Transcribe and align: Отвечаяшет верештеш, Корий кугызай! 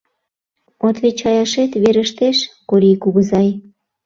Отвечаяшет 0.87 1.71
верештеш, 1.83 2.37
Корий 2.69 2.97
кугызай! 3.03 3.49